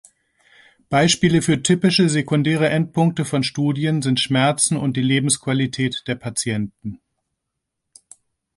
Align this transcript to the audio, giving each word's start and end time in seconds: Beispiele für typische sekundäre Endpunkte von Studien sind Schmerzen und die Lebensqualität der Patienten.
Beispiele 0.89 1.43
für 1.43 1.61
typische 1.61 2.09
sekundäre 2.09 2.69
Endpunkte 2.69 3.23
von 3.23 3.43
Studien 3.43 4.01
sind 4.01 4.19
Schmerzen 4.19 4.75
und 4.75 4.97
die 4.97 5.03
Lebensqualität 5.03 6.05
der 6.07 6.15
Patienten. 6.15 6.99